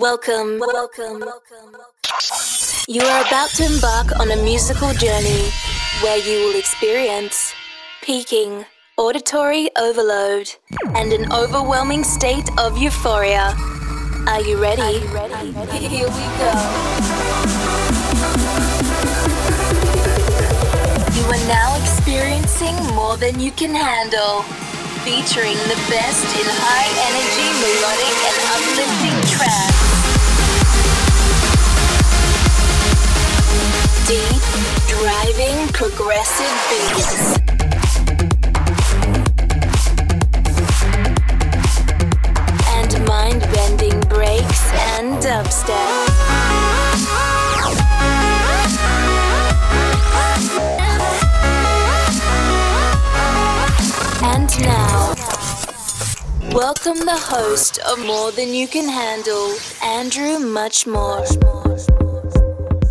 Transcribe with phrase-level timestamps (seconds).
[0.00, 1.76] Welcome, welcome, welcome.
[2.86, 5.50] You are about to embark on a musical journey
[6.02, 7.52] where you will experience
[8.02, 8.64] peaking,
[8.96, 10.52] auditory overload,
[10.94, 13.54] and an overwhelming state of euphoria.
[14.28, 14.82] Are you ready?
[14.82, 15.88] Are you ready?
[15.88, 16.54] Here we go.
[21.16, 24.44] You are now experiencing more than you can handle
[25.02, 29.87] featuring the best in high energy, melodic, and uplifting tracks.
[34.98, 37.38] Driving, progressive beats.
[42.66, 44.62] And mind bending breaks
[44.96, 45.92] and dubstep.
[54.24, 55.14] And now,
[56.52, 61.97] welcome the host of More Than You Can Handle, Andrew Muchmore.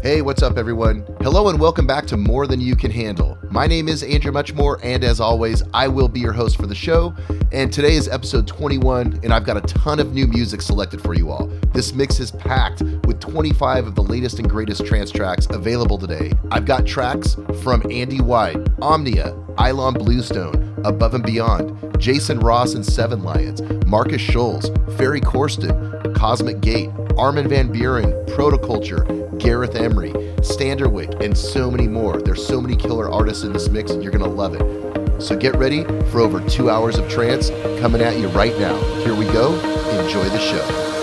[0.07, 1.05] Hey, what's up, everyone?
[1.19, 3.37] Hello, and welcome back to More Than You Can Handle.
[3.51, 6.73] My name is Andrew Muchmore, and as always, I will be your host for the
[6.73, 7.13] show.
[7.51, 11.13] And today is episode 21, and I've got a ton of new music selected for
[11.13, 11.47] you all.
[11.73, 16.31] This mix is packed with 25 of the latest and greatest trance tracks available today.
[16.51, 22.85] I've got tracks from Andy White, Omnia, Ilan Bluestone, Above and Beyond, Jason Ross and
[22.85, 30.11] Seven Lions, Markus Schulz, Ferry Corsten, Cosmic Gate, Armin van Buuren, Protoculture, Gareth Emery,
[30.41, 32.21] Standerwick, and so many more.
[32.21, 35.21] There's so many killer artists in this mix, and you're gonna love it.
[35.21, 38.77] So get ready for over two hours of trance coming at you right now.
[39.03, 39.53] Here we go.
[39.99, 40.96] Enjoy the show.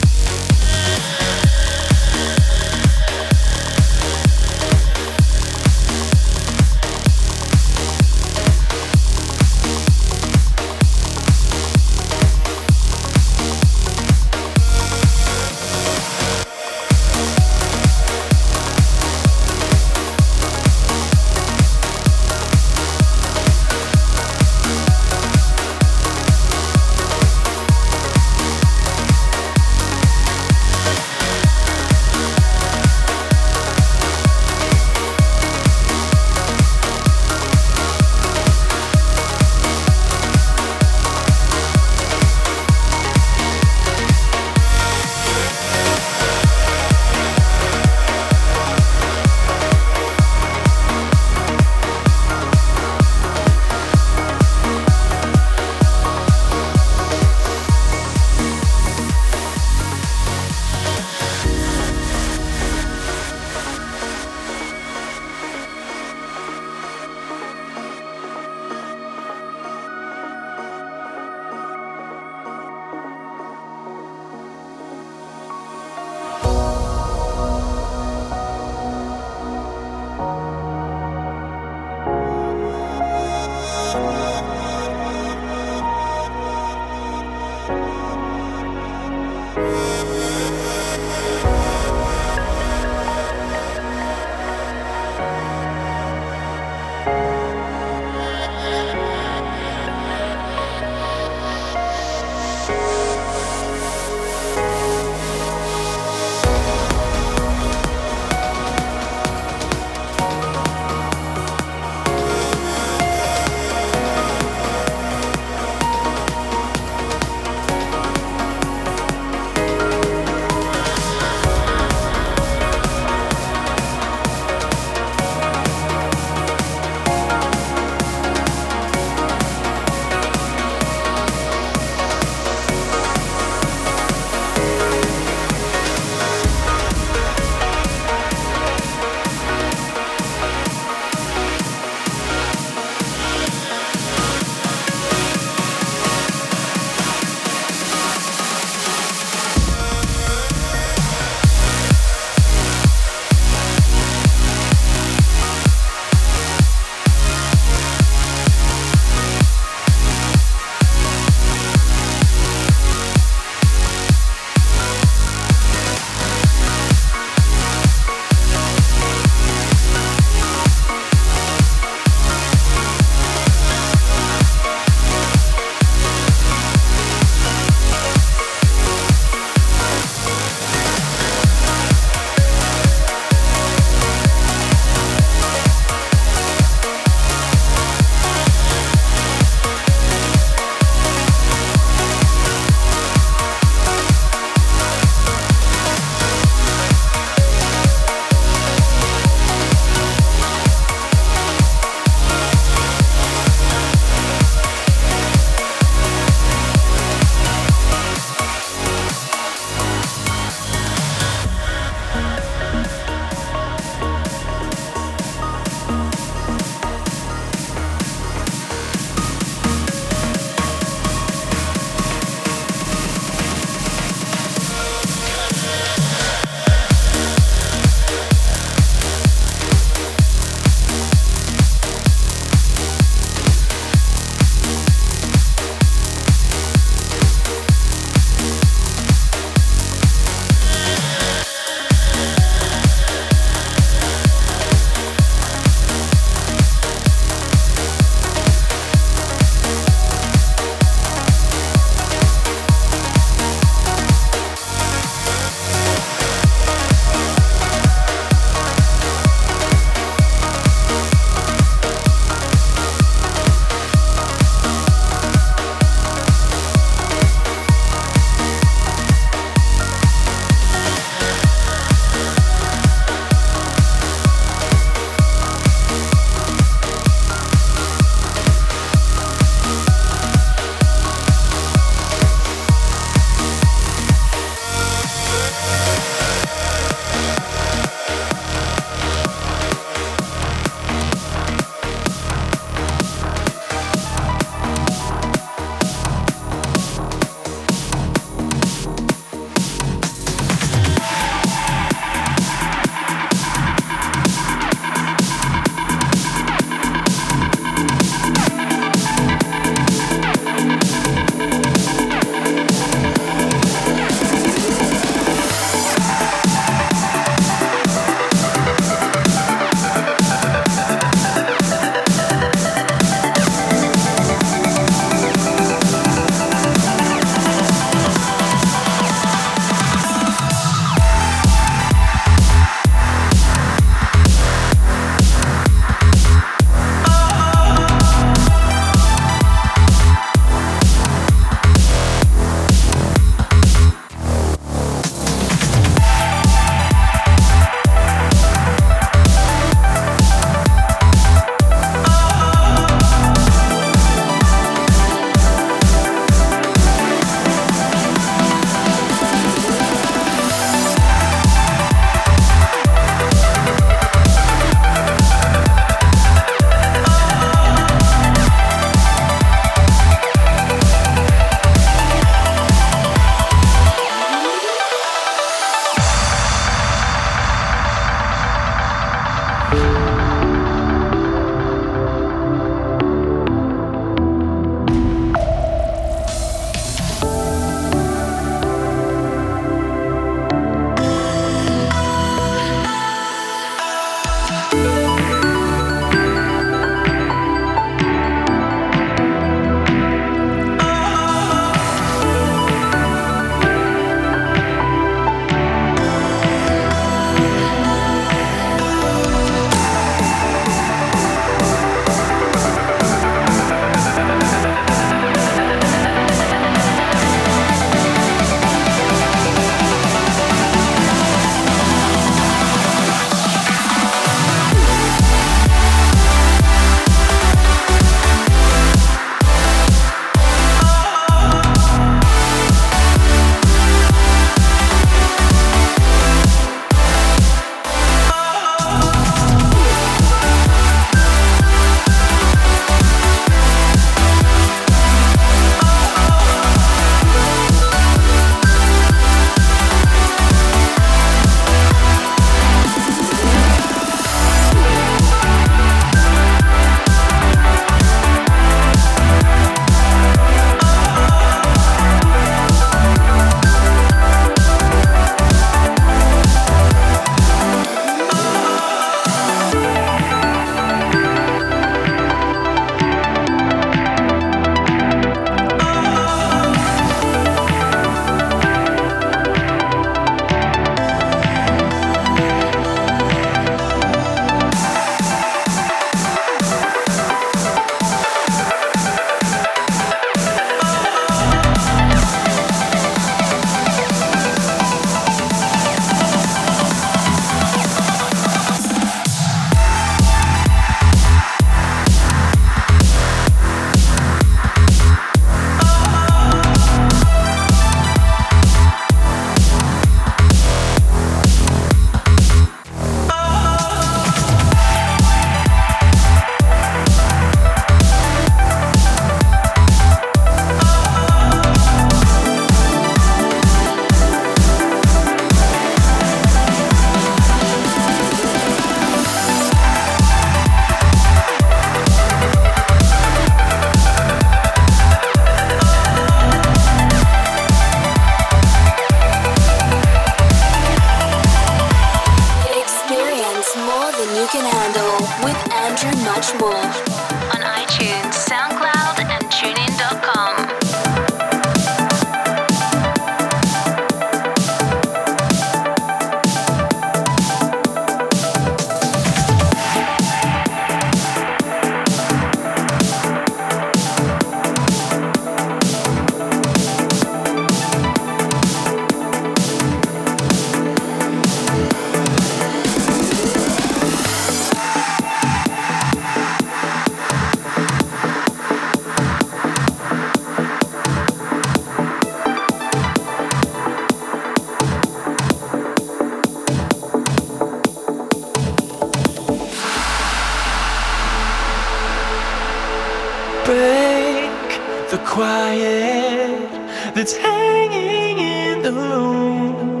[593.68, 594.68] Break
[595.10, 596.70] the quiet
[597.14, 600.00] that's hanging in the room.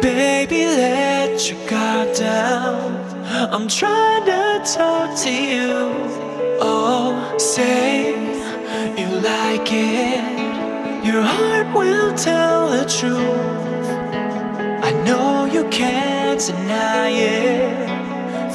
[0.00, 2.78] Baby, let your guard down.
[3.54, 5.72] I'm trying to talk to you.
[6.60, 8.14] Oh, say
[9.00, 10.24] you like it.
[11.04, 13.86] Your heart will tell the truth.
[14.88, 17.93] I know you can't deny it.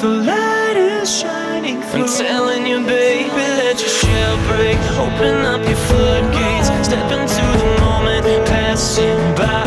[0.00, 2.04] The light is shining through.
[2.04, 4.78] I'm telling you, baby, let your shell break.
[4.96, 6.68] Open up your floodgates.
[6.88, 9.60] Step into the moment, passing by.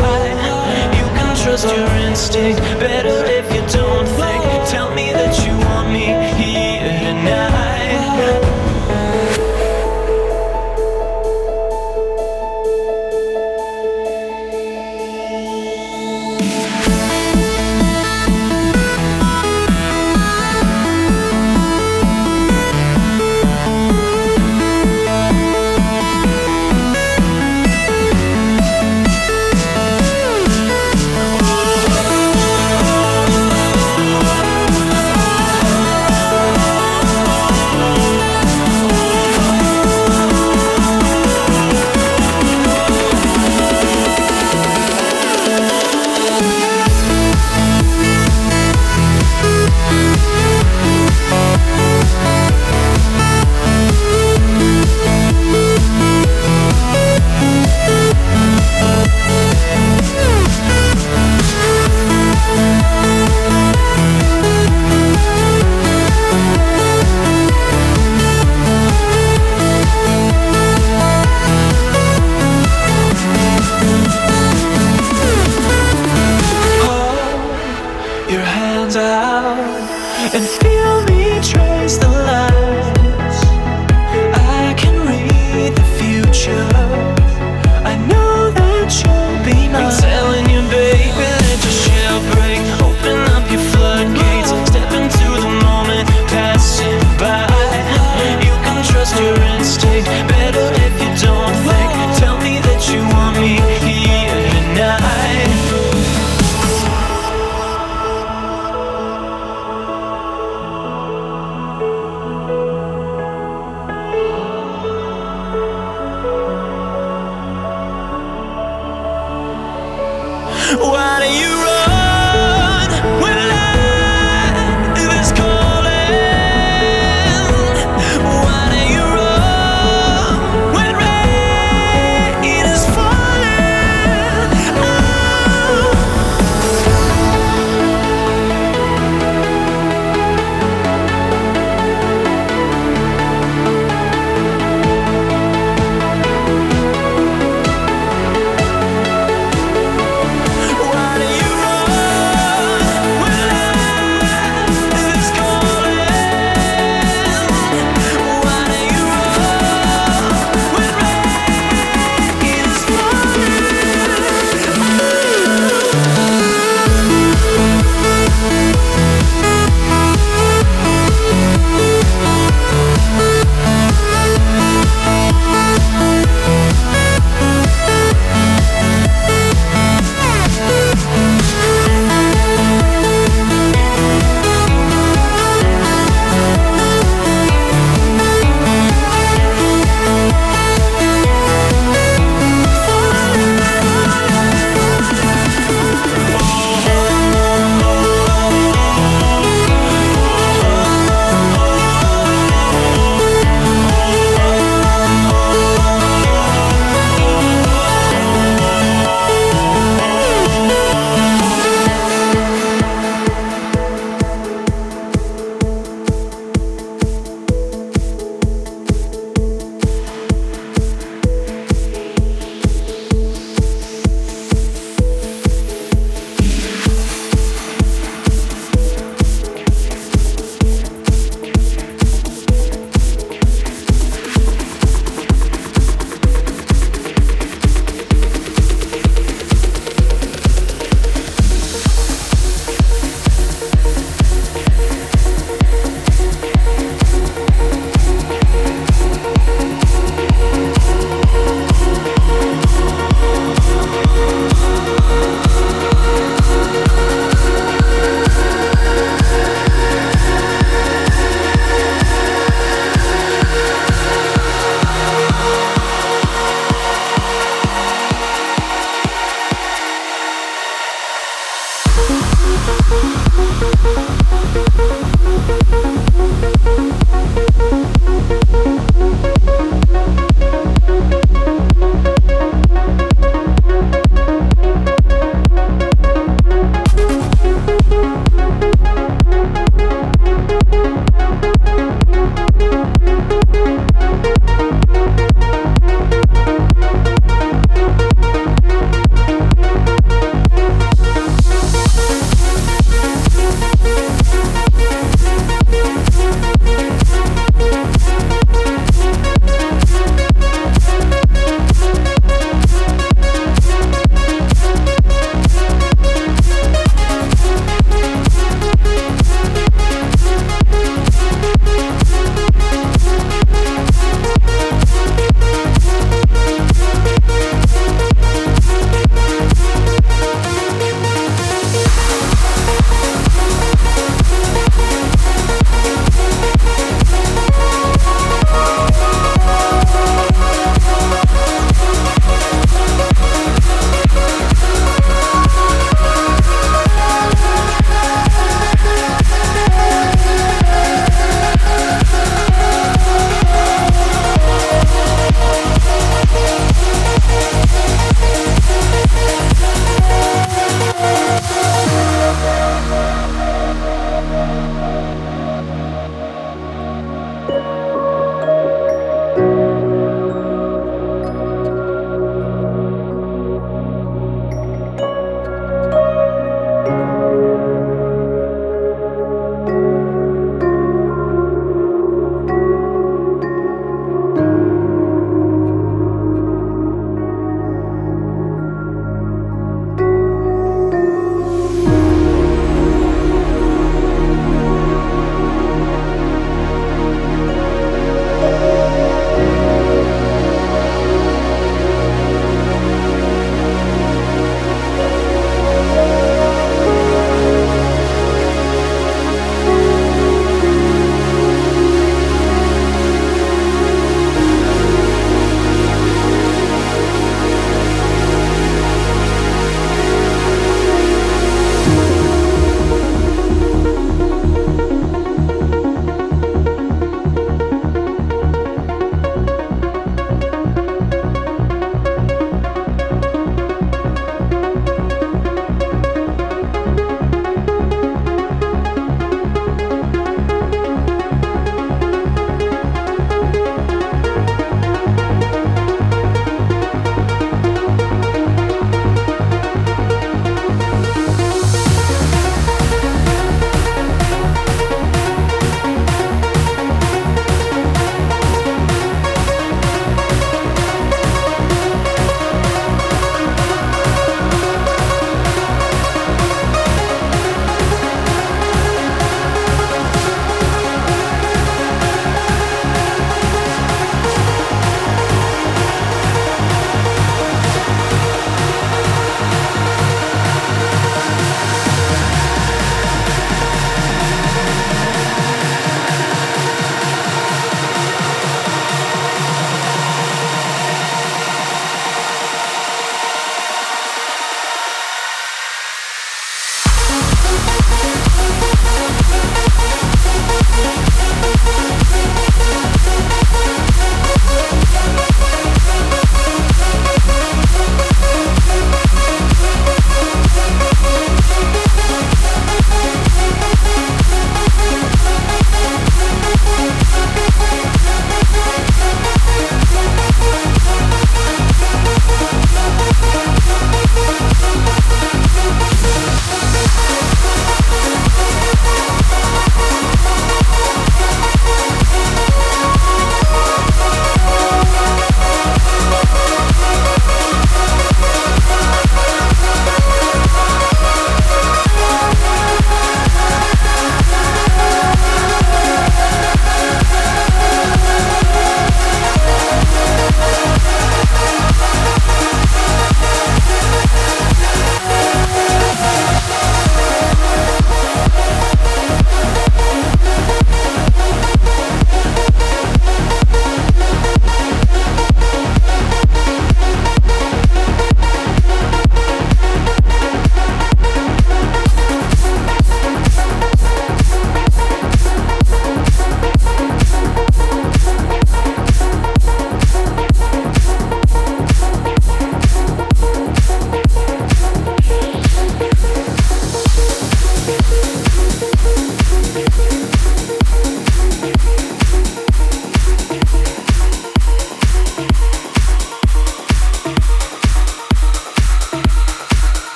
[0.98, 2.58] You can trust your instinct.
[2.80, 4.08] Better if you don't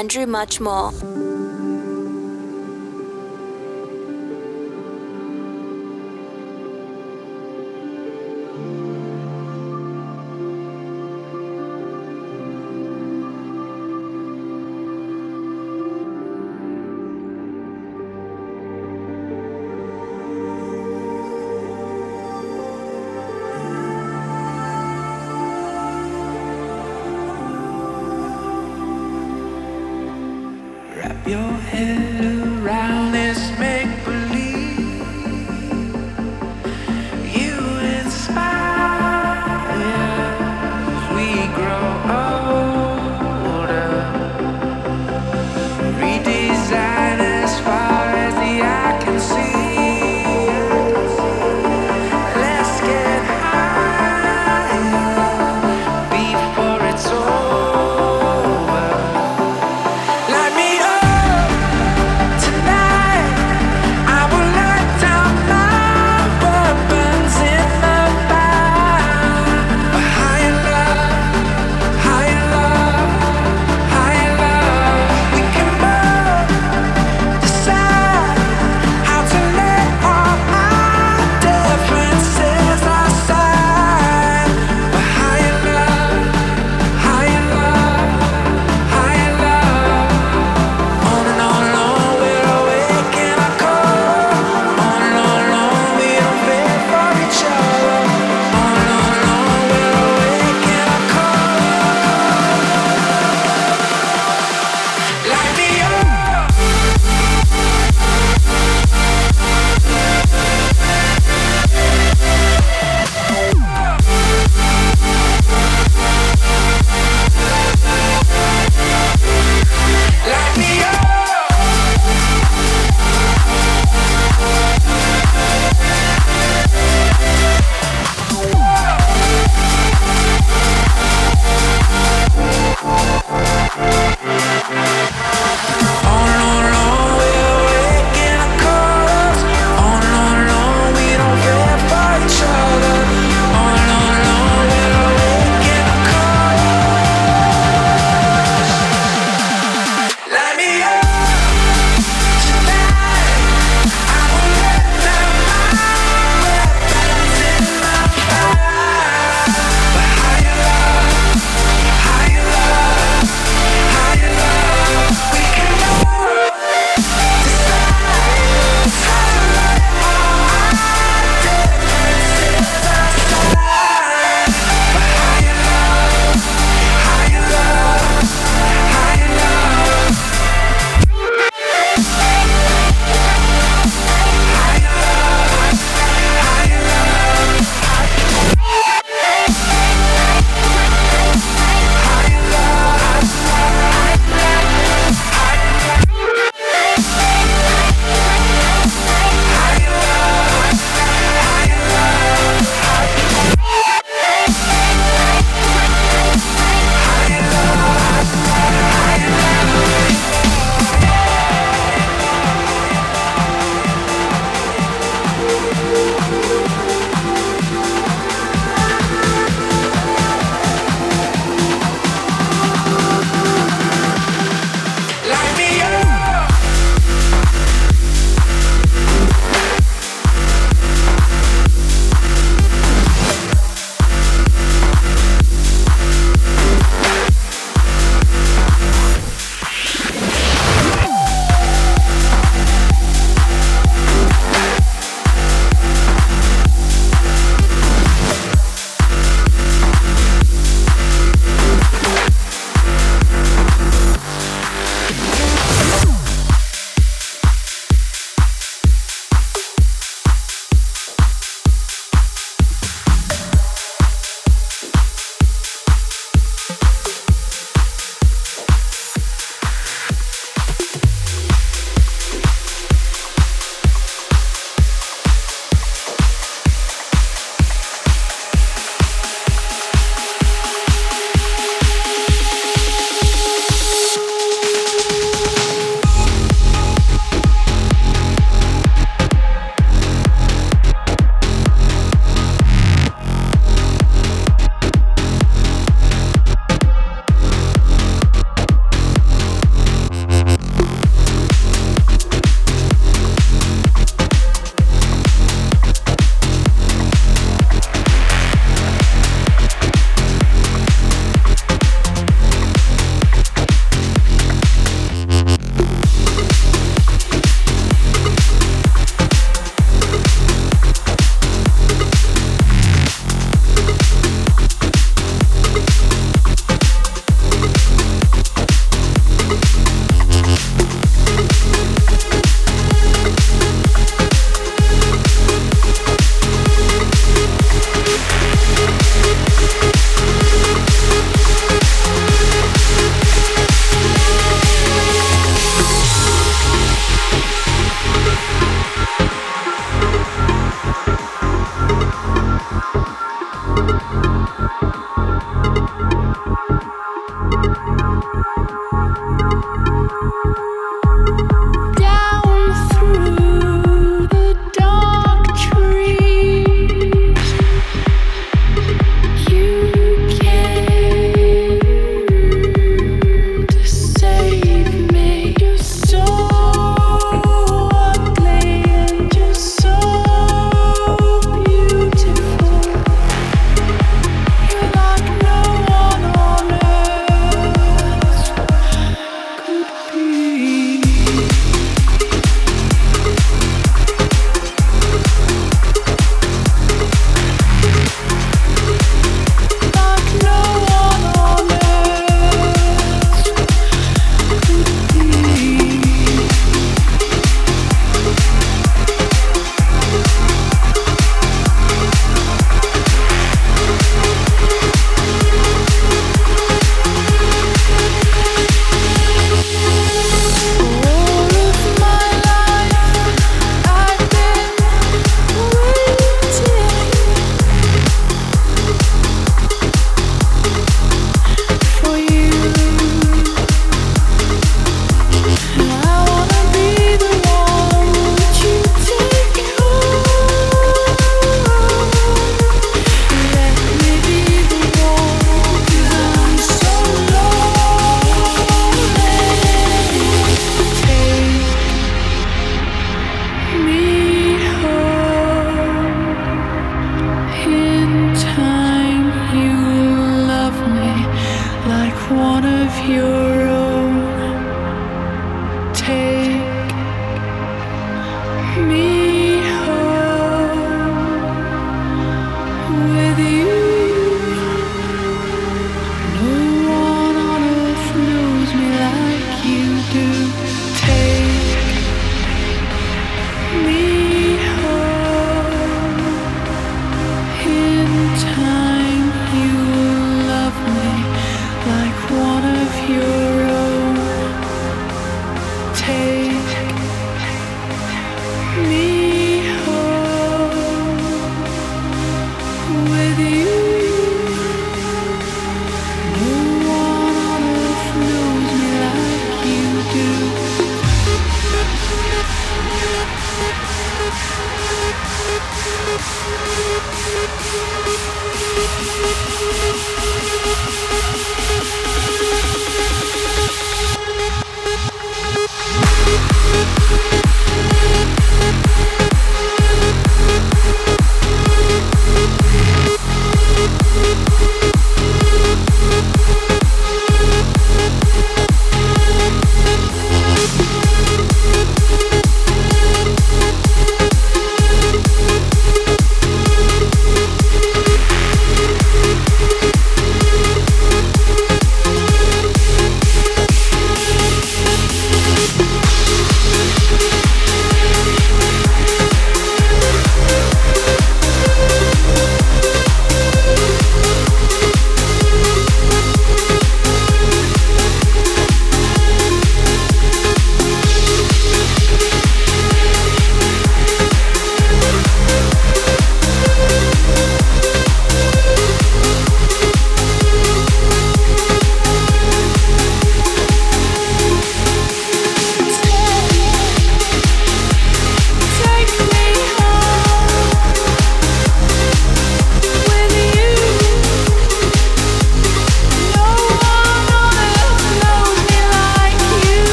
[0.00, 0.94] Andrew Muchmore.
[0.94, 1.09] tonight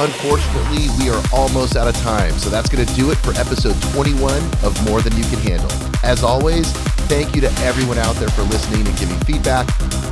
[0.00, 3.76] unfortunately, we are almost out of time, so that's going to do it for episode
[3.92, 4.32] 21
[4.64, 5.70] of More Than You Can Handle.
[6.02, 6.72] As always,
[7.12, 9.68] thank you to everyone out there for listening and giving feedback.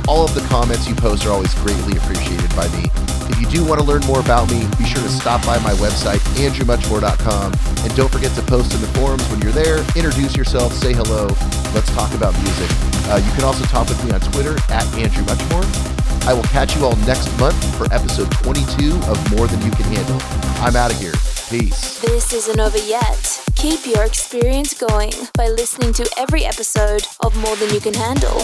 [0.07, 2.89] All of the comments you post are always greatly appreciated by me.
[3.29, 5.73] If you do want to learn more about me, be sure to stop by my
[5.81, 7.53] website, andrewmuchmore.com,
[7.83, 9.79] and don't forget to post in the forums when you're there.
[9.95, 11.27] Introduce yourself, say hello,
[11.73, 12.69] let's talk about music.
[13.09, 15.88] Uh, you can also talk with me on Twitter at Andrew Muchmore.
[16.27, 19.85] I will catch you all next month for episode 22 of More Than You Can
[19.93, 20.19] Handle.
[20.63, 21.13] I'm out of here.
[21.49, 21.99] Peace.
[21.99, 23.41] This isn't over yet.
[23.55, 28.37] Keep your experience going by listening to every episode of More Than You Can Handle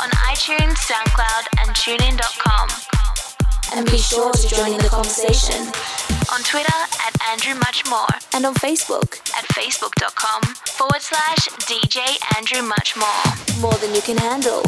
[0.00, 2.68] on iTunes, SoundCloud, and TuneIn.com.
[3.74, 5.66] And be sure to join in the conversation
[6.32, 10.42] on Twitter at Andrew Muchmore and on Facebook at facebook.com
[10.74, 11.98] forward slash DJ
[12.36, 13.60] Andrew Muchmore.
[13.60, 14.62] More than you can handle.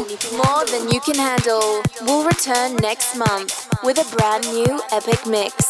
[0.44, 1.82] More than you can handle.
[2.02, 5.65] We'll return next month with a brand new epic mix.